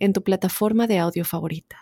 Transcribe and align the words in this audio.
en 0.00 0.12
tu 0.12 0.24
plataforma 0.24 0.86
de 0.86 0.98
audio 0.98 1.24
favorita. 1.24 1.76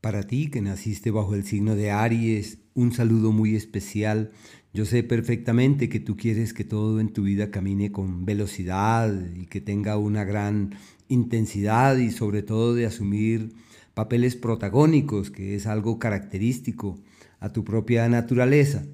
Para 0.00 0.24
ti 0.24 0.50
que 0.50 0.60
naciste 0.60 1.12
bajo 1.12 1.36
el 1.36 1.44
signo 1.44 1.76
de 1.76 1.92
Aries, 1.92 2.58
un 2.74 2.92
saludo 2.92 3.30
muy 3.30 3.54
especial. 3.54 4.32
Yo 4.72 4.84
sé 4.84 5.04
perfectamente 5.04 5.88
que 5.88 6.00
tú 6.00 6.16
quieres 6.16 6.52
que 6.52 6.64
todo 6.64 6.98
en 6.98 7.12
tu 7.12 7.22
vida 7.22 7.52
camine 7.52 7.92
con 7.92 8.24
velocidad 8.24 9.14
y 9.36 9.46
que 9.46 9.60
tenga 9.60 9.96
una 9.98 10.24
gran 10.24 10.74
intensidad 11.06 11.98
y 11.98 12.10
sobre 12.10 12.42
todo 12.42 12.74
de 12.74 12.86
asumir 12.86 13.52
papeles 13.94 14.34
protagónicos, 14.34 15.30
que 15.30 15.54
es 15.54 15.66
algo 15.66 15.98
característico 15.98 16.98
a 17.38 17.52
tu 17.52 17.62
propia 17.62 18.08
naturaleza. 18.08 18.84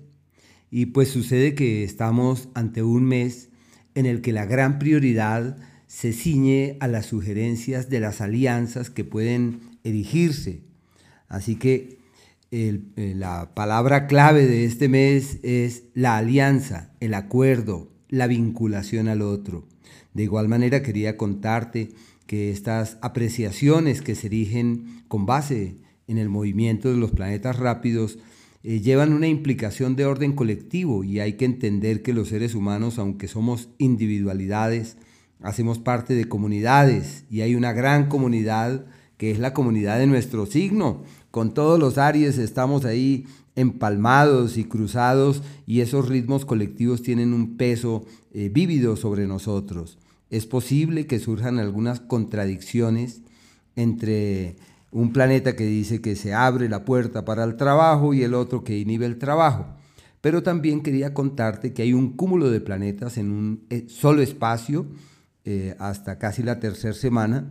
Y 0.70 0.86
pues 0.86 1.08
sucede 1.08 1.54
que 1.54 1.84
estamos 1.84 2.48
ante 2.54 2.82
un 2.82 3.04
mes 3.04 3.48
en 3.94 4.04
el 4.04 4.20
que 4.20 4.32
la 4.32 4.44
gran 4.44 4.78
prioridad 4.78 5.56
se 5.88 6.12
ciñe 6.12 6.76
a 6.80 6.86
las 6.86 7.06
sugerencias 7.06 7.88
de 7.88 7.98
las 7.98 8.20
alianzas 8.20 8.90
que 8.90 9.04
pueden 9.04 9.60
erigirse. 9.82 10.60
Así 11.28 11.56
que 11.56 11.98
eh, 12.50 12.80
la 13.16 13.54
palabra 13.54 14.06
clave 14.06 14.46
de 14.46 14.64
este 14.64 14.88
mes 14.88 15.38
es 15.42 15.84
la 15.94 16.16
alianza, 16.16 16.92
el 17.00 17.14
acuerdo, 17.14 17.90
la 18.08 18.26
vinculación 18.26 19.08
al 19.08 19.22
otro. 19.22 19.66
De 20.14 20.22
igual 20.22 20.48
manera 20.48 20.82
quería 20.82 21.16
contarte 21.16 21.90
que 22.26 22.50
estas 22.50 22.98
apreciaciones 23.00 24.02
que 24.02 24.14
se 24.14 24.26
erigen 24.28 25.02
con 25.08 25.26
base 25.26 25.76
en 26.06 26.18
el 26.18 26.28
movimiento 26.28 26.90
de 26.90 26.98
los 26.98 27.12
planetas 27.12 27.58
rápidos 27.58 28.18
eh, 28.62 28.80
llevan 28.80 29.14
una 29.14 29.28
implicación 29.28 29.96
de 29.96 30.04
orden 30.04 30.32
colectivo 30.32 31.04
y 31.04 31.20
hay 31.20 31.34
que 31.34 31.46
entender 31.46 32.02
que 32.02 32.12
los 32.12 32.28
seres 32.28 32.54
humanos, 32.54 32.98
aunque 32.98 33.28
somos 33.28 33.70
individualidades, 33.78 34.98
hacemos 35.42 35.78
parte 35.78 36.14
de 36.14 36.28
comunidades 36.28 37.24
y 37.30 37.42
hay 37.42 37.54
una 37.54 37.72
gran 37.72 38.08
comunidad 38.08 38.86
que 39.16 39.30
es 39.30 39.38
la 39.38 39.52
comunidad 39.52 39.98
de 39.98 40.06
nuestro 40.06 40.46
signo. 40.46 41.02
Con 41.30 41.52
todos 41.52 41.78
los 41.78 41.98
Aries 41.98 42.38
estamos 42.38 42.84
ahí 42.84 43.26
empalmados 43.56 44.56
y 44.56 44.64
cruzados 44.64 45.42
y 45.66 45.80
esos 45.80 46.08
ritmos 46.08 46.44
colectivos 46.44 47.02
tienen 47.02 47.34
un 47.34 47.56
peso 47.56 48.04
eh, 48.32 48.48
vívido 48.48 48.96
sobre 48.96 49.26
nosotros. 49.26 49.98
Es 50.30 50.46
posible 50.46 51.06
que 51.06 51.18
surjan 51.18 51.58
algunas 51.58 52.00
contradicciones 52.00 53.22
entre 53.74 54.56
un 54.90 55.12
planeta 55.12 55.56
que 55.56 55.66
dice 55.66 56.00
que 56.00 56.16
se 56.16 56.34
abre 56.34 56.68
la 56.68 56.84
puerta 56.84 57.24
para 57.24 57.44
el 57.44 57.56
trabajo 57.56 58.14
y 58.14 58.22
el 58.22 58.34
otro 58.34 58.62
que 58.62 58.78
inhibe 58.78 59.06
el 59.06 59.18
trabajo. 59.18 59.66
Pero 60.20 60.42
también 60.42 60.82
quería 60.82 61.14
contarte 61.14 61.72
que 61.72 61.82
hay 61.82 61.92
un 61.92 62.12
cúmulo 62.12 62.50
de 62.50 62.60
planetas 62.60 63.18
en 63.18 63.30
un 63.30 63.64
eh, 63.70 63.86
solo 63.88 64.22
espacio 64.22 64.86
eh, 65.50 65.74
hasta 65.78 66.18
casi 66.18 66.42
la 66.42 66.60
tercera 66.60 66.92
semana, 66.92 67.48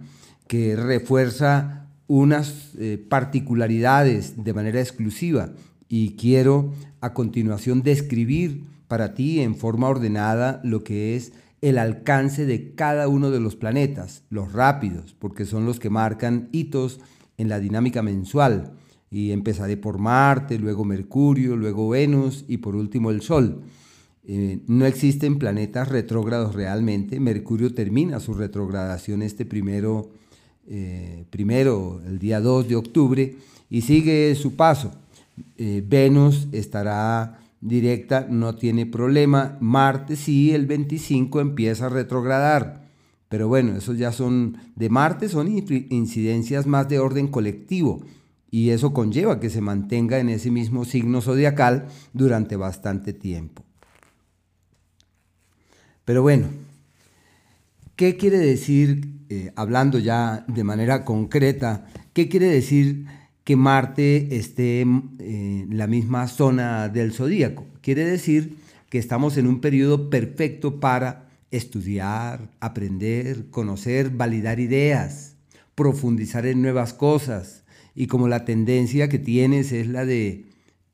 que 0.47 0.75
refuerza 0.75 1.87
unas 2.05 2.75
eh, 2.77 3.03
particularidades 3.09 4.43
de 4.43 4.53
manera 4.53 4.79
exclusiva 4.79 5.49
y 5.89 6.15
quiero 6.15 6.75
a 7.01 7.15
continuación 7.15 7.81
describir 7.81 8.65
para 8.87 9.15
ti 9.15 9.39
en 9.39 9.55
forma 9.55 9.87
ordenada 9.89 10.61
lo 10.63 10.83
que 10.83 11.15
es 11.15 11.33
el 11.61 11.79
alcance 11.79 12.45
de 12.45 12.75
cada 12.75 13.07
uno 13.07 13.31
de 13.31 13.39
los 13.39 13.55
planetas, 13.55 14.21
los 14.29 14.53
rápidos, 14.53 15.15
porque 15.17 15.45
son 15.45 15.65
los 15.65 15.79
que 15.79 15.89
marcan 15.89 16.49
hitos 16.51 16.99
en 17.37 17.49
la 17.49 17.59
dinámica 17.59 18.03
mensual. 18.03 18.73
Y 19.09 19.31
empezaré 19.31 19.75
por 19.75 19.97
Marte, 19.97 20.59
luego 20.59 20.85
Mercurio, 20.85 21.55
luego 21.55 21.89
Venus 21.89 22.45
y 22.47 22.57
por 22.57 22.75
último 22.75 23.09
el 23.09 23.21
Sol. 23.21 23.63
Eh, 24.29 24.59
no 24.67 24.85
existen 24.85 25.39
planetas 25.39 25.87
retrógrados 25.87 26.53
realmente. 26.53 27.19
Mercurio 27.21 27.73
termina 27.73 28.19
su 28.19 28.33
retrogradación 28.33 29.21
este 29.21 29.45
primero, 29.45 30.09
eh, 30.67 31.23
primero 31.29 32.01
el 32.05 32.19
día 32.19 32.41
2 32.41 32.67
de 32.67 32.75
octubre, 32.75 33.35
y 33.69 33.81
sigue 33.81 34.35
su 34.35 34.57
paso. 34.57 34.91
Eh, 35.57 35.81
Venus 35.87 36.49
estará 36.51 37.39
directa, 37.61 38.27
no 38.29 38.55
tiene 38.55 38.85
problema. 38.85 39.57
Marte 39.61 40.17
sí, 40.17 40.51
el 40.51 40.65
25 40.65 41.39
empieza 41.39 41.85
a 41.85 41.89
retrogradar. 41.89 42.85
Pero 43.29 43.47
bueno, 43.47 43.77
esos 43.77 43.97
ya 43.97 44.11
son 44.11 44.57
de 44.75 44.89
Marte, 44.89 45.29
son 45.29 45.47
incidencias 45.47 46.67
más 46.67 46.89
de 46.89 46.99
orden 46.99 47.29
colectivo. 47.29 48.01
Y 48.51 48.71
eso 48.71 48.93
conlleva 48.93 49.39
que 49.39 49.49
se 49.49 49.61
mantenga 49.61 50.19
en 50.19 50.29
ese 50.29 50.51
mismo 50.51 50.83
signo 50.83 51.21
zodiacal 51.21 51.87
durante 52.13 52.57
bastante 52.57 53.13
tiempo. 53.13 53.66
Pero 56.07 56.21
bueno, 56.21 56.47
¿qué 57.97 58.15
quiere 58.15 58.37
decir, 58.37 59.09
eh, 59.27 59.51
hablando 59.57 59.99
ya 59.99 60.45
de 60.47 60.63
manera 60.63 61.03
concreta, 61.03 61.85
qué 62.13 62.29
quiere 62.29 62.47
decir 62.47 63.07
que 63.43 63.57
Marte 63.57 64.37
esté 64.37 64.79
en 64.79 65.17
eh, 65.19 65.65
la 65.69 65.85
misma 65.85 66.29
zona 66.29 66.87
del 66.87 67.11
zodíaco? 67.11 67.65
Quiere 67.81 68.05
decir 68.05 68.55
que 68.89 68.99
estamos 68.99 69.35
en 69.35 69.47
un 69.47 69.59
periodo 69.59 70.09
perfecto 70.09 70.79
para 70.79 71.27
estudiar, 71.51 72.51
aprender, 72.61 73.49
conocer, 73.49 74.09
validar 74.09 74.61
ideas, 74.61 75.35
profundizar 75.75 76.45
en 76.45 76.61
nuevas 76.61 76.93
cosas. 76.93 77.65
Y 77.95 78.07
como 78.07 78.29
la 78.29 78.45
tendencia 78.45 79.09
que 79.09 79.19
tienes 79.19 79.73
es 79.73 79.87
la 79.87 80.05
de 80.05 80.45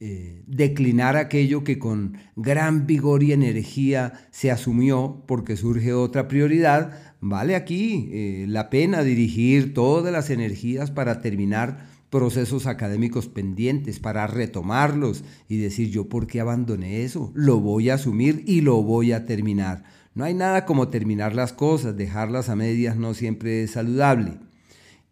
eh, 0.05 0.43
declinar 0.47 1.15
aquello 1.15 1.63
que 1.63 1.79
con 1.79 2.17
gran 2.35 2.85
vigor 2.85 3.23
y 3.23 3.31
energía 3.31 4.27
se 4.31 4.51
asumió 4.51 5.23
porque 5.27 5.55
surge 5.55 5.93
otra 5.93 6.27
prioridad, 6.27 7.15
vale 7.21 7.55
aquí 7.55 8.09
eh, 8.11 8.45
la 8.49 8.69
pena 8.69 9.01
dirigir 9.03 9.73
todas 9.73 10.11
las 10.11 10.29
energías 10.29 10.91
para 10.91 11.21
terminar 11.21 11.87
procesos 12.09 12.67
académicos 12.67 13.29
pendientes, 13.29 14.01
para 14.01 14.27
retomarlos 14.27 15.23
y 15.47 15.55
decir 15.59 15.89
yo 15.89 16.09
por 16.09 16.27
qué 16.27 16.41
abandoné 16.41 17.05
eso, 17.05 17.31
lo 17.33 17.61
voy 17.61 17.89
a 17.89 17.93
asumir 17.93 18.43
y 18.45 18.59
lo 18.59 18.83
voy 18.83 19.13
a 19.13 19.25
terminar. 19.25 19.85
No 20.15 20.25
hay 20.25 20.33
nada 20.33 20.65
como 20.65 20.89
terminar 20.89 21.33
las 21.33 21.53
cosas, 21.53 21.95
dejarlas 21.95 22.49
a 22.49 22.57
medias 22.57 22.97
no 22.97 23.13
siempre 23.13 23.63
es 23.63 23.71
saludable. 23.71 24.37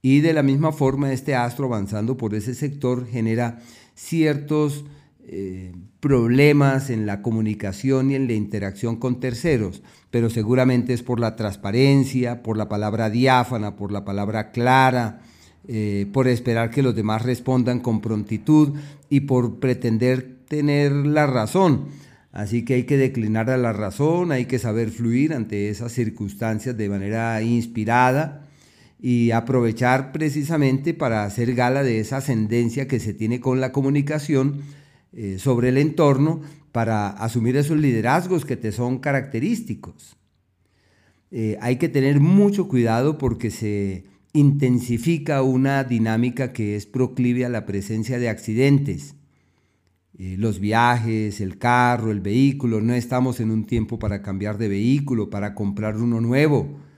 Y 0.03 0.21
de 0.21 0.33
la 0.33 0.43
misma 0.43 0.71
forma 0.71 1.13
este 1.13 1.33
astro 1.35 1.67
avanzando 1.67 2.17
por 2.17 2.33
ese 2.33 2.55
sector 2.55 3.07
genera 3.07 3.59
ciertos 4.01 4.83
eh, 5.27 5.73
problemas 5.99 6.89
en 6.89 7.05
la 7.05 7.21
comunicación 7.21 8.09
y 8.09 8.15
en 8.15 8.27
la 8.27 8.33
interacción 8.33 8.95
con 8.95 9.19
terceros, 9.19 9.83
pero 10.09 10.29
seguramente 10.29 10.93
es 10.93 11.03
por 11.03 11.19
la 11.19 11.35
transparencia, 11.35 12.41
por 12.41 12.57
la 12.57 12.67
palabra 12.67 13.09
diáfana, 13.09 13.75
por 13.75 13.91
la 13.91 14.03
palabra 14.03 14.51
clara, 14.51 15.21
eh, 15.67 16.07
por 16.11 16.27
esperar 16.27 16.71
que 16.71 16.81
los 16.81 16.95
demás 16.95 17.21
respondan 17.21 17.79
con 17.79 18.01
prontitud 18.01 18.73
y 19.09 19.21
por 19.21 19.59
pretender 19.59 20.39
tener 20.47 20.91
la 20.91 21.27
razón. 21.27 21.85
Así 22.31 22.65
que 22.65 22.73
hay 22.73 22.83
que 22.83 22.97
declinar 22.97 23.49
a 23.51 23.57
la 23.57 23.71
razón, 23.71 24.31
hay 24.31 24.45
que 24.45 24.57
saber 24.57 24.89
fluir 24.89 25.33
ante 25.33 25.69
esas 25.69 25.91
circunstancias 25.91 26.75
de 26.75 26.89
manera 26.89 27.41
inspirada 27.43 28.40
y 29.01 29.31
aprovechar 29.31 30.11
precisamente 30.11 30.93
para 30.93 31.23
hacer 31.23 31.55
gala 31.55 31.81
de 31.81 31.99
esa 31.99 32.17
ascendencia 32.17 32.87
que 32.87 32.99
se 32.99 33.15
tiene 33.15 33.39
con 33.39 33.59
la 33.59 33.71
comunicación 33.71 34.61
eh, 35.11 35.39
sobre 35.39 35.69
el 35.69 35.79
entorno 35.79 36.41
para 36.71 37.09
asumir 37.09 37.57
esos 37.57 37.77
liderazgos 37.77 38.45
que 38.45 38.57
te 38.57 38.71
son 38.71 38.99
característicos. 38.99 40.17
Eh, 41.31 41.57
hay 41.61 41.77
que 41.77 41.89
tener 41.89 42.19
mucho 42.19 42.67
cuidado 42.67 43.17
porque 43.17 43.49
se 43.49 44.05
intensifica 44.33 45.41
una 45.41 45.83
dinámica 45.83 46.53
que 46.53 46.75
es 46.75 46.85
proclive 46.85 47.43
a 47.43 47.49
la 47.49 47.65
presencia 47.65 48.19
de 48.19 48.29
accidentes. 48.29 49.15
Eh, 50.17 50.35
los 50.37 50.59
viajes, 50.59 51.41
el 51.41 51.57
carro, 51.57 52.11
el 52.11 52.21
vehículo, 52.21 52.81
no 52.81 52.93
estamos 52.93 53.39
en 53.39 53.49
un 53.49 53.65
tiempo 53.65 53.97
para 53.97 54.21
cambiar 54.21 54.59
de 54.59 54.67
vehículo, 54.67 55.31
para 55.31 55.55
comprar 55.55 55.97
uno 55.97 56.21
nuevo 56.21 56.90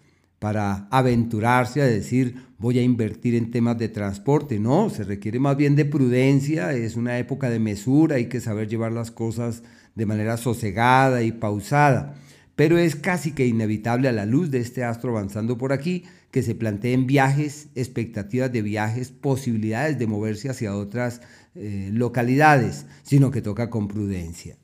para 0.44 0.90
aventurarse 0.92 1.82
a 1.82 1.86
decir 1.86 2.36
voy 2.58 2.78
a 2.78 2.84
invertir 2.84 3.34
en 3.34 3.50
temas 3.50 3.78
de 3.78 3.88
transporte. 3.88 4.60
No, 4.60 4.90
se 4.90 5.06
requiere 5.06 5.40
más 5.40 5.56
bien 5.56 5.78
de 5.78 5.86
prudencia, 5.86 6.74
es 6.74 6.98
una 6.98 7.18
época 7.18 7.50
de 7.50 7.60
mesura, 7.60 8.18
hay 8.18 8.26
que 8.26 8.42
saber 8.42 8.68
llevar 8.68 8.92
las 8.92 9.10
cosas 9.10 9.64
de 9.96 10.06
manera 10.06 10.36
sosegada 10.36 11.24
y 11.24 11.32
pausada. 11.32 12.16
pero 12.58 12.78
es 12.78 12.98
casi 12.98 13.32
que 13.32 13.48
inevitable 13.48 14.10
a 14.10 14.12
la 14.12 14.26
luz 14.26 14.52
de 14.52 14.60
este 14.60 14.84
astro 14.84 15.12
avanzando 15.12 15.58
por 15.58 15.72
aquí 15.72 16.04
que 16.30 16.44
se 16.44 16.56
planteen 16.56 17.08
viajes, 17.08 17.70
expectativas 17.74 18.52
de 18.52 18.64
viajes, 18.64 19.12
posibilidades 19.12 19.98
de 19.98 20.08
moverse 20.08 20.50
hacia 20.50 20.76
otras 20.76 21.22
eh, 21.56 21.90
localidades, 21.94 22.86
sino 23.04 23.32
que 23.32 23.42
toca 23.42 23.70
con 23.70 23.88
prudencia. 23.88 24.58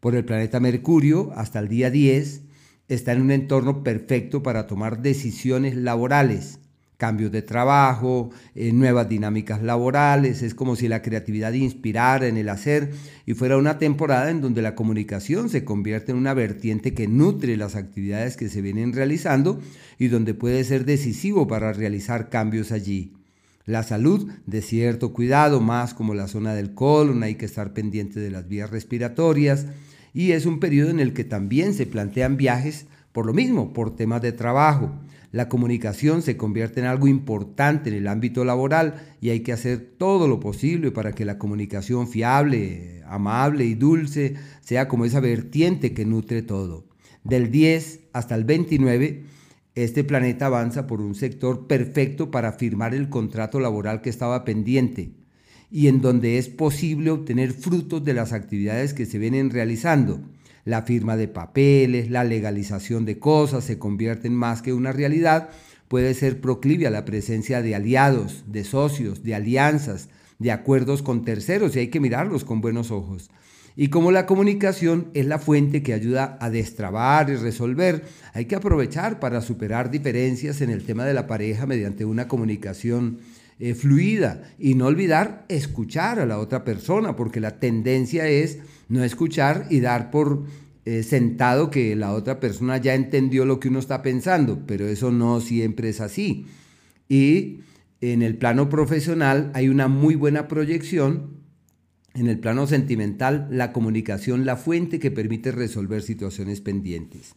Por 0.00 0.14
el 0.14 0.24
planeta 0.24 0.60
Mercurio, 0.60 1.30
hasta 1.36 1.58
el 1.58 1.68
día 1.68 1.90
10, 1.90 2.44
está 2.90 3.12
en 3.12 3.22
un 3.22 3.30
entorno 3.30 3.84
perfecto 3.84 4.42
para 4.42 4.66
tomar 4.66 5.00
decisiones 5.00 5.76
laborales, 5.76 6.58
cambios 6.96 7.30
de 7.30 7.40
trabajo, 7.40 8.30
eh, 8.54 8.72
nuevas 8.72 9.08
dinámicas 9.08 9.62
laborales, 9.62 10.42
es 10.42 10.54
como 10.54 10.74
si 10.74 10.88
la 10.88 11.00
creatividad 11.00 11.52
inspirara 11.52 12.26
en 12.26 12.36
el 12.36 12.48
hacer 12.48 12.90
y 13.26 13.34
fuera 13.34 13.56
una 13.56 13.78
temporada 13.78 14.28
en 14.30 14.40
donde 14.40 14.60
la 14.60 14.74
comunicación 14.74 15.48
se 15.48 15.64
convierte 15.64 16.10
en 16.10 16.18
una 16.18 16.34
vertiente 16.34 16.92
que 16.92 17.06
nutre 17.06 17.56
las 17.56 17.76
actividades 17.76 18.36
que 18.36 18.48
se 18.48 18.60
vienen 18.60 18.92
realizando 18.92 19.60
y 19.96 20.08
donde 20.08 20.34
puede 20.34 20.62
ser 20.64 20.84
decisivo 20.84 21.46
para 21.46 21.72
realizar 21.72 22.28
cambios 22.28 22.72
allí. 22.72 23.14
La 23.66 23.84
salud, 23.84 24.28
de 24.46 24.62
cierto 24.62 25.12
cuidado, 25.12 25.60
más 25.60 25.94
como 25.94 26.12
la 26.14 26.26
zona 26.26 26.54
del 26.54 26.74
colon, 26.74 27.22
hay 27.22 27.36
que 27.36 27.46
estar 27.46 27.72
pendiente 27.72 28.18
de 28.18 28.30
las 28.30 28.48
vías 28.48 28.70
respiratorias 28.70 29.66
y 30.12 30.32
es 30.32 30.46
un 30.46 30.60
periodo 30.60 30.90
en 30.90 31.00
el 31.00 31.12
que 31.12 31.24
también 31.24 31.74
se 31.74 31.86
plantean 31.86 32.36
viajes 32.36 32.86
por 33.12 33.26
lo 33.26 33.32
mismo, 33.32 33.72
por 33.72 33.96
temas 33.96 34.22
de 34.22 34.32
trabajo. 34.32 34.92
La 35.32 35.48
comunicación 35.48 36.22
se 36.22 36.36
convierte 36.36 36.80
en 36.80 36.86
algo 36.86 37.06
importante 37.06 37.90
en 37.90 37.96
el 37.96 38.08
ámbito 38.08 38.44
laboral 38.44 39.14
y 39.20 39.30
hay 39.30 39.40
que 39.40 39.52
hacer 39.52 39.78
todo 39.96 40.26
lo 40.26 40.40
posible 40.40 40.90
para 40.90 41.12
que 41.12 41.24
la 41.24 41.38
comunicación 41.38 42.08
fiable, 42.08 43.02
amable 43.06 43.64
y 43.64 43.74
dulce 43.74 44.34
sea 44.60 44.88
como 44.88 45.04
esa 45.04 45.20
vertiente 45.20 45.92
que 45.92 46.04
nutre 46.04 46.42
todo. 46.42 46.84
Del 47.22 47.50
10 47.50 48.00
hasta 48.12 48.34
el 48.34 48.44
29, 48.44 49.24
este 49.76 50.02
planeta 50.02 50.46
avanza 50.46 50.86
por 50.88 51.00
un 51.00 51.14
sector 51.14 51.68
perfecto 51.68 52.30
para 52.32 52.52
firmar 52.52 52.94
el 52.94 53.08
contrato 53.08 53.60
laboral 53.60 54.00
que 54.00 54.10
estaba 54.10 54.44
pendiente 54.44 55.19
y 55.70 55.88
en 55.88 56.00
donde 56.00 56.38
es 56.38 56.48
posible 56.48 57.10
obtener 57.10 57.52
frutos 57.52 58.04
de 58.04 58.14
las 58.14 58.32
actividades 58.32 58.92
que 58.94 59.06
se 59.06 59.18
vienen 59.18 59.50
realizando. 59.50 60.20
La 60.64 60.82
firma 60.82 61.16
de 61.16 61.28
papeles, 61.28 62.10
la 62.10 62.24
legalización 62.24 63.04
de 63.04 63.18
cosas 63.18 63.64
se 63.64 63.78
convierten 63.78 64.34
más 64.34 64.62
que 64.62 64.72
una 64.72 64.92
realidad, 64.92 65.50
puede 65.88 66.14
ser 66.14 66.40
proclive 66.40 66.86
a 66.86 66.90
la 66.90 67.04
presencia 67.04 67.62
de 67.62 67.74
aliados, 67.74 68.44
de 68.46 68.64
socios, 68.64 69.22
de 69.22 69.34
alianzas, 69.34 70.08
de 70.38 70.52
acuerdos 70.52 71.02
con 71.02 71.24
terceros 71.24 71.76
y 71.76 71.80
hay 71.80 71.88
que 71.88 72.00
mirarlos 72.00 72.44
con 72.44 72.60
buenos 72.60 72.90
ojos. 72.90 73.30
Y 73.76 73.88
como 73.88 74.10
la 74.10 74.26
comunicación 74.26 75.08
es 75.14 75.26
la 75.26 75.38
fuente 75.38 75.82
que 75.82 75.94
ayuda 75.94 76.36
a 76.40 76.50
destrabar 76.50 77.30
y 77.30 77.36
resolver, 77.36 78.04
hay 78.34 78.46
que 78.46 78.56
aprovechar 78.56 79.20
para 79.20 79.40
superar 79.40 79.90
diferencias 79.90 80.60
en 80.60 80.70
el 80.70 80.84
tema 80.84 81.04
de 81.04 81.14
la 81.14 81.26
pareja 81.26 81.66
mediante 81.66 82.04
una 82.04 82.26
comunicación 82.26 83.20
eh, 83.60 83.74
fluida 83.74 84.42
y 84.58 84.74
no 84.74 84.86
olvidar 84.86 85.44
escuchar 85.50 86.18
a 86.18 86.24
la 86.24 86.38
otra 86.38 86.64
persona, 86.64 87.14
porque 87.14 87.40
la 87.40 87.60
tendencia 87.60 88.26
es 88.26 88.58
no 88.88 89.04
escuchar 89.04 89.66
y 89.68 89.80
dar 89.80 90.10
por 90.10 90.44
eh, 90.86 91.02
sentado 91.02 91.70
que 91.70 91.94
la 91.94 92.14
otra 92.14 92.40
persona 92.40 92.78
ya 92.78 92.94
entendió 92.94 93.44
lo 93.44 93.60
que 93.60 93.68
uno 93.68 93.78
está 93.78 94.00
pensando, 94.00 94.64
pero 94.66 94.88
eso 94.88 95.12
no 95.12 95.42
siempre 95.42 95.90
es 95.90 96.00
así. 96.00 96.46
Y 97.06 97.60
en 98.00 98.22
el 98.22 98.38
plano 98.38 98.70
profesional 98.70 99.50
hay 99.52 99.68
una 99.68 99.88
muy 99.88 100.14
buena 100.14 100.48
proyección. 100.48 101.38
En 102.14 102.28
el 102.28 102.38
plano 102.38 102.66
sentimental, 102.66 103.46
la 103.50 103.72
comunicación, 103.72 104.46
la 104.46 104.56
fuente 104.56 104.98
que 104.98 105.10
permite 105.10 105.52
resolver 105.52 106.00
situaciones 106.00 106.62
pendientes. 106.62 107.34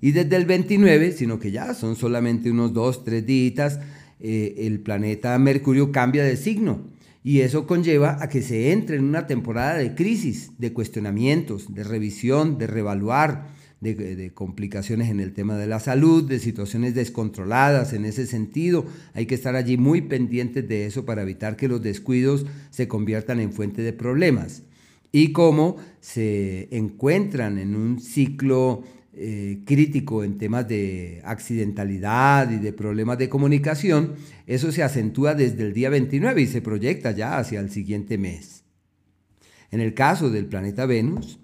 Y 0.00 0.12
desde 0.12 0.36
el 0.36 0.46
29, 0.46 1.12
sino 1.12 1.40
que 1.40 1.50
ya 1.50 1.74
son 1.74 1.96
solamente 1.96 2.50
unos 2.50 2.72
dos, 2.72 3.04
tres 3.04 3.26
días, 3.26 3.80
eh, 4.20 4.54
el 4.58 4.80
planeta 4.80 5.38
Mercurio 5.38 5.92
cambia 5.92 6.24
de 6.24 6.36
signo 6.36 6.82
y 7.22 7.40
eso 7.40 7.66
conlleva 7.66 8.16
a 8.20 8.28
que 8.28 8.42
se 8.42 8.72
entre 8.72 8.96
en 8.96 9.04
una 9.04 9.26
temporada 9.26 9.76
de 9.76 9.94
crisis, 9.94 10.52
de 10.58 10.72
cuestionamientos, 10.72 11.74
de 11.74 11.84
revisión, 11.84 12.58
de 12.58 12.66
revaluar, 12.66 13.48
de, 13.80 13.94
de, 13.94 14.30
complicaciones 14.32 15.08
en 15.08 15.20
el 15.20 15.32
tema 15.34 15.56
de 15.56 15.66
la 15.66 15.78
salud, 15.78 16.24
de 16.24 16.38
situaciones 16.38 16.94
descontroladas 16.94 17.92
en 17.92 18.04
ese 18.04 18.26
sentido. 18.26 18.86
Hay 19.14 19.26
que 19.26 19.34
estar 19.34 19.56
allí 19.56 19.76
muy 19.76 20.00
pendientes 20.00 20.66
de 20.68 20.86
eso 20.86 21.04
para 21.04 21.22
evitar 21.22 21.56
que 21.56 21.68
los 21.68 21.82
descuidos 21.82 22.46
se 22.70 22.88
conviertan 22.88 23.40
en 23.40 23.52
fuente 23.52 23.82
de 23.82 23.92
problemas. 23.92 24.62
Y 25.12 25.32
cómo 25.32 25.76
se 26.00 26.68
encuentran 26.70 27.58
en 27.58 27.76
un 27.76 28.00
ciclo 28.00 28.82
eh, 29.20 29.62
crítico 29.64 30.22
en 30.22 30.38
temas 30.38 30.68
de 30.68 31.20
accidentalidad 31.24 32.52
y 32.52 32.58
de 32.58 32.72
problemas 32.72 33.18
de 33.18 33.28
comunicación, 33.28 34.14
eso 34.46 34.70
se 34.70 34.84
acentúa 34.84 35.34
desde 35.34 35.64
el 35.64 35.72
día 35.72 35.90
29 35.90 36.40
y 36.40 36.46
se 36.46 36.62
proyecta 36.62 37.10
ya 37.10 37.36
hacia 37.36 37.58
el 37.58 37.68
siguiente 37.70 38.16
mes. 38.16 38.62
En 39.72 39.80
el 39.80 39.92
caso 39.92 40.30
del 40.30 40.46
planeta 40.46 40.86
Venus, 40.86 41.40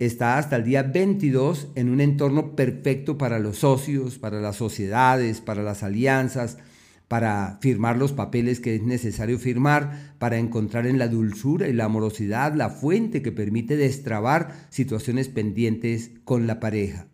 está 0.00 0.36
hasta 0.36 0.56
el 0.56 0.64
día 0.64 0.82
22 0.82 1.68
en 1.76 1.90
un 1.90 2.00
entorno 2.00 2.56
perfecto 2.56 3.16
para 3.18 3.38
los 3.38 3.58
socios, 3.58 4.18
para 4.18 4.40
las 4.40 4.56
sociedades, 4.56 5.40
para 5.40 5.62
las 5.62 5.84
alianzas, 5.84 6.58
para 7.06 7.58
firmar 7.60 7.98
los 7.98 8.12
papeles 8.12 8.58
que 8.58 8.74
es 8.74 8.82
necesario 8.82 9.38
firmar, 9.38 10.16
para 10.18 10.38
encontrar 10.38 10.88
en 10.88 10.98
la 10.98 11.06
dulzura 11.06 11.68
y 11.68 11.72
la 11.72 11.84
amorosidad 11.84 12.54
la 12.54 12.68
fuente 12.68 13.22
que 13.22 13.30
permite 13.30 13.76
destrabar 13.76 14.66
situaciones 14.70 15.28
pendientes 15.28 16.10
con 16.24 16.48
la 16.48 16.58
pareja. 16.58 17.11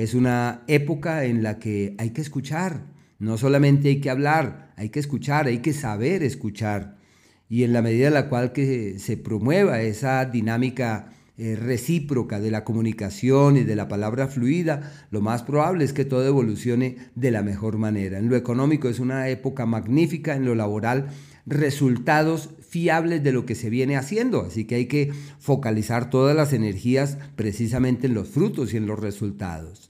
Es 0.00 0.14
una 0.14 0.62
época 0.66 1.26
en 1.26 1.42
la 1.42 1.58
que 1.58 1.94
hay 1.98 2.10
que 2.10 2.22
escuchar, 2.22 2.86
no 3.18 3.36
solamente 3.36 3.90
hay 3.90 4.00
que 4.00 4.08
hablar, 4.08 4.72
hay 4.76 4.88
que 4.88 4.98
escuchar, 4.98 5.46
hay 5.46 5.58
que 5.58 5.74
saber 5.74 6.22
escuchar. 6.22 6.96
Y 7.50 7.64
en 7.64 7.74
la 7.74 7.82
medida 7.82 8.08
en 8.08 8.14
la 8.14 8.30
cual 8.30 8.52
que 8.52 8.98
se 8.98 9.18
promueva 9.18 9.82
esa 9.82 10.24
dinámica 10.24 11.12
eh, 11.36 11.54
recíproca 11.54 12.40
de 12.40 12.50
la 12.50 12.64
comunicación 12.64 13.58
y 13.58 13.64
de 13.64 13.76
la 13.76 13.88
palabra 13.88 14.28
fluida, 14.28 14.90
lo 15.10 15.20
más 15.20 15.42
probable 15.42 15.84
es 15.84 15.92
que 15.92 16.06
todo 16.06 16.26
evolucione 16.26 16.96
de 17.14 17.30
la 17.30 17.42
mejor 17.42 17.76
manera. 17.76 18.16
En 18.16 18.30
lo 18.30 18.36
económico 18.36 18.88
es 18.88 19.00
una 19.00 19.28
época 19.28 19.66
magnífica, 19.66 20.34
en 20.34 20.46
lo 20.46 20.54
laboral 20.54 21.08
resultados 21.44 22.50
fiables 22.66 23.22
de 23.22 23.32
lo 23.32 23.44
que 23.44 23.54
se 23.54 23.68
viene 23.68 23.98
haciendo. 23.98 24.46
Así 24.46 24.64
que 24.64 24.76
hay 24.76 24.86
que 24.86 25.12
focalizar 25.38 26.08
todas 26.08 26.34
las 26.34 26.54
energías 26.54 27.18
precisamente 27.36 28.06
en 28.06 28.14
los 28.14 28.28
frutos 28.28 28.72
y 28.72 28.78
en 28.78 28.86
los 28.86 28.98
resultados. 28.98 29.89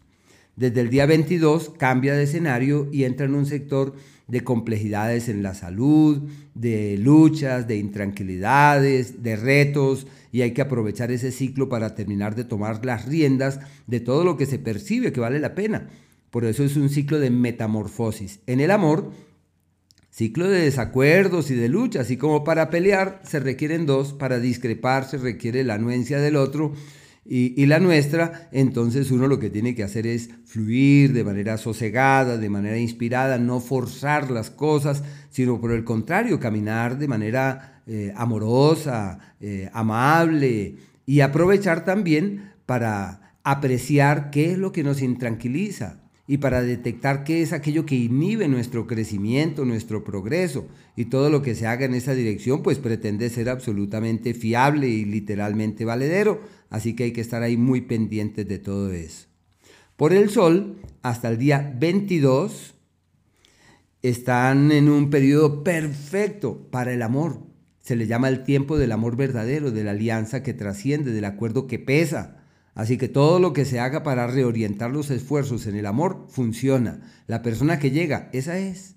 Desde 0.57 0.81
el 0.81 0.91
día 0.91 1.07
22 1.07 1.73
cambia 1.79 2.15
de 2.15 2.25
escenario 2.25 2.89
y 2.93 3.05
entra 3.05 3.27
en 3.27 3.35
un 3.35 3.47
sector 3.47 3.95
de 4.27 4.45
complejidades 4.45 5.29
en 5.29 5.43
la 5.43 5.55
salud, 5.55 6.29
de 6.55 6.97
luchas, 6.99 7.67
de 7.67 7.77
intranquilidades, 7.77 9.23
de 9.23 9.37
retos, 9.37 10.07
y 10.33 10.43
hay 10.43 10.53
que 10.53 10.63
aprovechar 10.63 11.11
ese 11.11 11.33
ciclo 11.33 11.69
para 11.69 11.95
terminar 11.95 12.35
de 12.37 12.45
tomar 12.45 12.85
las 12.85 13.07
riendas 13.07 13.61
de 13.87 14.01
todo 14.01 14.25
lo 14.25 14.37
que 14.37 14.47
se 14.47 14.59
percibe 14.59 15.13
que 15.13 15.21
vale 15.21 15.41
la 15.41 15.55
pena. 15.55 15.89
Por 16.31 16.45
eso 16.45 16.63
es 16.63 16.77
un 16.77 16.91
ciclo 16.91 17.19
de 17.19 17.31
metamorfosis. 17.31 18.41
En 18.47 18.61
el 18.61 18.71
amor, 18.71 19.11
Ciclo 20.13 20.49
de 20.49 20.63
desacuerdos 20.63 21.53
y 21.53 21.55
de 21.55 21.69
lucha, 21.69 22.01
así 22.01 22.17
como 22.17 22.43
para 22.43 22.69
pelear 22.69 23.23
se 23.25 23.39
requieren 23.39 23.87
dos, 23.87 24.13
para 24.13 24.41
discrepar 24.41 25.09
se 25.09 25.19
requiere 25.19 25.63
la 25.63 25.75
anuencia 25.75 26.19
del 26.19 26.35
otro 26.35 26.73
y, 27.25 27.67
la 27.67 27.79
nuestra, 27.79 28.49
entonces 28.51 29.11
uno 29.11 29.29
lo 29.29 29.39
que 29.39 29.51
tiene 29.51 29.75
que 29.75 29.85
hacer 29.85 30.07
es 30.07 30.31
fluir 30.47 31.13
de 31.13 31.23
manera 31.23 31.59
sosegada, 31.59 32.39
de 32.39 32.49
manera 32.49 32.79
inspirada, 32.79 33.39
no 33.39 33.61
forzar 33.61 34.31
las 34.31 34.51
cosas, 34.51 35.05
sino 35.29 35.61
por 35.61 35.71
el 35.73 35.85
contrario, 35.85 36.41
caminar 36.41 36.99
de 36.99 37.09
manera 37.09 37.83
eh, 37.87 38.13
amorosa, 38.17 39.19
eh, 39.41 39.71
amable 39.73 40.77
y 41.07 41.21
aprovechar 41.21 41.85
también 41.85 42.53
para 42.67 43.37
apreciar 43.45 44.31
qué 44.31 44.53
es 44.53 44.59
lo 44.59 44.73
que 44.73 44.83
nos 44.83 45.03
intranquiliza, 45.03 46.01
y 46.31 46.39
para 46.39 46.63
detectar 46.63 47.25
qué 47.25 47.43
es 47.43 47.53
aquello 47.53 47.85
que 47.85 47.97
inhibe 47.97 48.47
nuestro 48.47 48.87
crecimiento, 48.87 49.65
nuestro 49.65 50.05
progreso. 50.05 50.69
Y 50.95 51.07
todo 51.07 51.29
lo 51.29 51.43
que 51.43 51.57
se 51.57 51.67
haga 51.67 51.87
en 51.87 51.95
esa 51.95 52.15
dirección 52.15 52.63
pues 52.63 52.79
pretende 52.79 53.29
ser 53.31 53.49
absolutamente 53.49 54.33
fiable 54.33 54.87
y 54.87 55.05
literalmente 55.05 55.85
valedero. 55.85 56.41
Así 56.69 56.95
que 56.95 57.03
hay 57.03 57.13
que 57.13 57.21
estar 57.21 57.43
ahí 57.43 57.57
muy 57.57 57.81
pendientes 57.81 58.47
de 58.47 58.61
todo 58.61 58.93
eso. 58.93 59.27
Por 59.97 60.13
el 60.13 60.31
Sol, 60.31 60.77
hasta 61.03 61.29
el 61.29 61.37
día 61.37 61.75
22, 61.77 62.77
están 64.01 64.71
en 64.71 64.89
un 64.89 65.11
periodo 65.11 65.65
perfecto 65.65 66.69
para 66.71 66.93
el 66.93 67.03
amor. 67.03 67.41
Se 67.81 67.97
le 67.97 68.07
llama 68.07 68.29
el 68.29 68.45
tiempo 68.45 68.79
del 68.79 68.93
amor 68.93 69.17
verdadero, 69.17 69.73
de 69.73 69.83
la 69.83 69.91
alianza 69.91 70.45
que 70.45 70.55
trasciende, 70.55 71.11
del 71.11 71.25
acuerdo 71.25 71.67
que 71.67 71.81
pesa 71.81 72.40
Así 72.75 72.97
que 72.97 73.09
todo 73.09 73.41
lo 73.41 73.53
que 73.53 73.65
se 73.65 73.81
haga 73.81 74.03
para 74.03 74.27
reorientar 74.27 74.91
los 74.91 75.11
esfuerzos 75.11 75.67
en 75.67 75.77
el 75.77 75.87
amor 75.87 76.27
funciona. 76.29 77.01
La 77.27 77.43
persona 77.43 77.79
que 77.79 77.91
llega, 77.91 78.29
esa 78.33 78.59
es. 78.59 78.97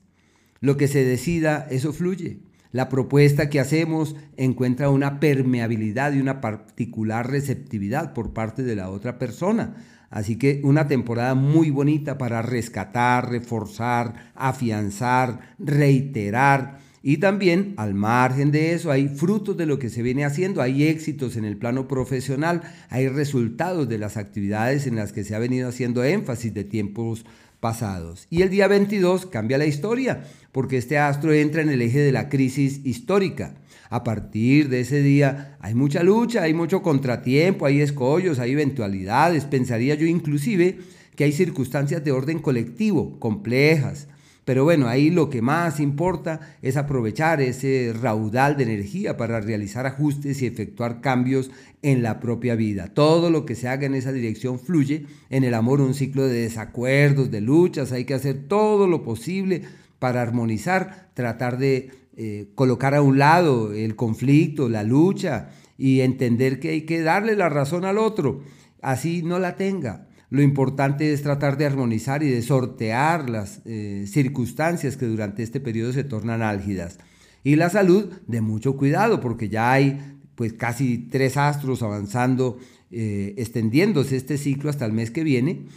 Lo 0.60 0.78
que 0.78 0.88
se 0.88 1.04
decida, 1.04 1.68
eso 1.70 1.92
fluye. 1.92 2.40
La 2.72 2.90
propuesta 2.90 3.50
que 3.50 3.60
hacemos 3.60 4.16
encuentra 4.36 4.90
una 4.90 5.20
permeabilidad 5.20 6.14
y 6.14 6.20
una 6.20 6.42
particular 6.42 7.30
receptividad 7.30 8.14
por 8.14 8.34
parte 8.34 8.64
de 8.64 8.76
la 8.76 8.90
otra 8.90 9.20
persona. 9.20 9.76
Así 10.10 10.38
que 10.38 10.62
una 10.64 10.88
temporada 10.88 11.36
muy 11.36 11.70
bonita 11.70 12.18
para 12.18 12.42
rescatar, 12.42 13.30
reforzar, 13.30 14.32
afianzar, 14.36 15.56
reiterar. 15.60 16.80
Y 17.06 17.18
también, 17.18 17.74
al 17.76 17.94
margen 17.94 18.52
de 18.52 18.74
eso, 18.74 18.90
hay 18.90 19.10
frutos 19.10 19.58
de 19.58 19.66
lo 19.66 19.78
que 19.78 19.90
se 19.90 20.02
viene 20.02 20.24
haciendo, 20.24 20.62
hay 20.62 20.86
éxitos 20.86 21.36
en 21.36 21.44
el 21.44 21.58
plano 21.58 21.86
profesional, 21.86 22.62
hay 22.90 23.10
resultados 23.10 23.90
de 23.90 23.98
las 23.98 24.16
actividades 24.16 24.88
en 24.88 24.96
las 24.96 25.12
que 25.12 25.26
se 25.26 25.36
ha 25.36 25.40
venido 25.40 25.68
haciendo 25.68 26.06
énfasis 26.06 26.54
de 26.54 26.64
tiempos 26.64 27.26
pasados. 27.60 28.26
Y 28.30 28.42
el 28.42 28.50
día 28.50 28.70
22 28.70 29.26
cambia 29.26 29.58
la 29.58 29.66
historia, 29.66 30.24
porque 30.54 30.78
este 30.78 30.98
astro 30.98 31.34
entra 31.34 31.62
en 31.62 31.70
el 31.70 31.82
eje 31.82 32.00
de 32.00 32.14
la 32.14 32.30
crisis 32.30 32.80
histórica. 32.86 33.56
A 33.90 34.06
partir 34.06 34.70
de 34.70 34.80
ese 34.80 35.02
día 35.02 35.58
hay 35.60 35.76
mucha 35.76 36.04
lucha, 36.04 36.44
hay 36.44 36.54
mucho 36.54 36.82
contratiempo, 36.82 37.66
hay 37.66 37.82
escollos, 37.82 38.40
hay 38.40 38.54
eventualidades. 38.54 39.44
Pensaría 39.44 39.96
yo 39.96 40.06
inclusive 40.06 40.80
que 41.18 41.26
hay 41.26 41.34
circunstancias 41.34 42.02
de 42.02 42.14
orden 42.14 42.40
colectivo, 42.40 43.20
complejas, 43.20 44.08
pero 44.46 44.66
bueno, 44.66 44.88
ahí 44.88 45.10
lo 45.10 45.30
que 45.30 45.42
más 45.42 45.80
importa 45.80 46.42
es 46.62 46.76
aprovechar 46.76 47.42
ese 47.42 47.94
raudal 48.00 48.58
de 48.58 48.64
energía 48.64 49.16
para 49.16 49.40
realizar 49.40 49.86
ajustes 49.86 50.42
y 50.42 50.48
efectuar 50.48 51.00
cambios 51.00 51.50
en 51.82 52.04
la 52.04 52.20
propia 52.20 52.56
vida. 52.56 52.88
Todo 52.94 53.30
lo 53.30 53.46
que 53.46 53.56
se 53.56 53.70
haga 53.70 53.86
en 53.86 53.96
esa 53.96 54.12
dirección 54.12 54.60
fluye. 54.60 55.06
En 55.30 55.46
el 55.46 55.54
amor 55.54 55.80
un 55.80 55.94
ciclo 55.94 56.28
de 56.28 56.42
desacuerdos, 56.42 57.32
de 57.32 57.40
luchas. 57.40 57.94
Hay 57.94 58.04
que 58.04 58.16
hacer 58.16 58.48
todo 58.48 58.88
lo 58.88 59.04
posible 59.04 59.62
para 60.00 60.22
armonizar, 60.22 61.10
tratar 61.14 61.58
de 61.58 61.92
eh, 62.18 62.50
colocar 62.56 62.96
a 62.96 63.02
un 63.02 63.18
lado 63.18 63.74
el 63.74 63.96
conflicto, 63.96 64.68
la 64.68 64.84
lucha 64.84 65.52
y 65.78 66.02
entender 66.02 66.60
que 66.60 66.70
hay 66.70 66.82
que 66.82 67.02
darle 67.02 67.38
la 67.38 67.48
razón 67.48 67.86
al 67.86 67.98
otro. 67.98 68.42
Así 68.82 69.24
no 69.24 69.40
la 69.40 69.56
tenga. 69.56 70.08
Lo 70.34 70.42
importante 70.42 71.14
es 71.14 71.22
tratar 71.22 71.60
de 71.60 71.68
armonizar 71.68 72.24
y 72.24 72.30
de 72.32 72.42
sortear 72.42 73.30
las 73.30 73.62
eh, 73.66 74.06
circunstancias 74.08 74.98
que 74.98 75.06
durante 75.06 75.44
este 75.44 75.60
periodo 75.60 75.94
se 75.94 76.04
tornan 76.04 76.42
álgidas. 76.42 76.98
Y 77.44 77.56
la 77.56 77.70
salud, 77.70 78.12
de 78.26 78.42
mucho 78.42 78.76
cuidado, 78.76 79.22
porque 79.22 79.48
ya 79.48 79.72
hay 79.72 80.18
pues 80.34 80.54
casi 80.54 80.98
tres 80.98 81.38
astros 81.38 81.84
avanzando, 81.84 82.58
eh, 82.90 83.36
extendiéndose 83.38 84.16
este 84.16 84.40
ciclo 84.40 84.72
hasta 84.72 84.88
el 84.88 84.94
mes 84.94 85.12
que 85.12 85.24
viene. 85.24 85.68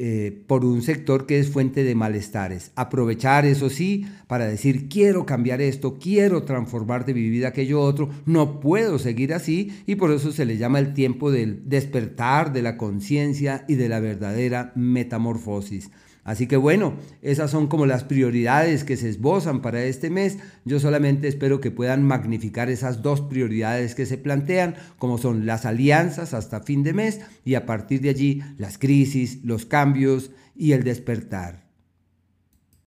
Eh, 0.00 0.44
por 0.46 0.64
un 0.64 0.80
sector 0.82 1.26
que 1.26 1.40
es 1.40 1.50
fuente 1.50 1.82
de 1.82 1.96
malestares. 1.96 2.70
Aprovechar 2.76 3.44
eso 3.44 3.68
sí 3.68 4.06
para 4.28 4.46
decir 4.46 4.88
quiero 4.88 5.26
cambiar 5.26 5.60
esto, 5.60 5.98
quiero 5.98 6.44
transformar 6.44 7.04
de 7.04 7.14
mi 7.14 7.28
vida 7.28 7.48
aquello 7.48 7.80
otro, 7.80 8.08
no 8.24 8.60
puedo 8.60 9.00
seguir 9.00 9.34
así 9.34 9.72
y 9.86 9.96
por 9.96 10.12
eso 10.12 10.30
se 10.30 10.44
le 10.44 10.56
llama 10.56 10.78
el 10.78 10.94
tiempo 10.94 11.32
del 11.32 11.68
despertar 11.68 12.52
de 12.52 12.62
la 12.62 12.76
conciencia 12.76 13.64
y 13.66 13.74
de 13.74 13.88
la 13.88 13.98
verdadera 13.98 14.70
metamorfosis. 14.76 15.90
Así 16.28 16.46
que 16.46 16.58
bueno, 16.58 16.98
esas 17.22 17.50
son 17.50 17.68
como 17.68 17.86
las 17.86 18.04
prioridades 18.04 18.84
que 18.84 18.98
se 18.98 19.08
esbozan 19.08 19.62
para 19.62 19.84
este 19.84 20.10
mes. 20.10 20.36
Yo 20.66 20.78
solamente 20.78 21.26
espero 21.26 21.62
que 21.62 21.70
puedan 21.70 22.02
magnificar 22.02 22.68
esas 22.68 23.00
dos 23.00 23.22
prioridades 23.22 23.94
que 23.94 24.04
se 24.04 24.18
plantean, 24.18 24.74
como 24.98 25.16
son 25.16 25.46
las 25.46 25.64
alianzas 25.64 26.34
hasta 26.34 26.60
fin 26.60 26.82
de 26.82 26.92
mes 26.92 27.22
y 27.46 27.54
a 27.54 27.64
partir 27.64 28.02
de 28.02 28.10
allí 28.10 28.42
las 28.58 28.76
crisis, 28.76 29.42
los 29.42 29.64
cambios 29.64 30.30
y 30.54 30.72
el 30.72 30.84
despertar. 30.84 31.66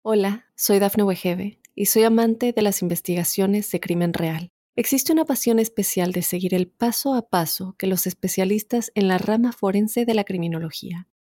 Hola, 0.02 0.46
soy 0.56 0.80
Dafne 0.80 1.04
Wegebe 1.04 1.60
y 1.76 1.86
soy 1.86 2.02
amante 2.02 2.52
de 2.52 2.62
las 2.62 2.82
investigaciones 2.82 3.70
de 3.70 3.78
crimen 3.78 4.14
real. 4.14 4.50
Existe 4.74 5.12
una 5.12 5.24
pasión 5.24 5.60
especial 5.60 6.10
de 6.10 6.22
seguir 6.22 6.54
el 6.54 6.66
paso 6.66 7.14
a 7.14 7.28
paso 7.28 7.76
que 7.78 7.86
los 7.86 8.08
especialistas 8.08 8.90
en 8.96 9.06
la 9.06 9.18
rama 9.18 9.52
forense 9.52 10.04
de 10.06 10.14
la 10.14 10.24
criminología 10.24 11.06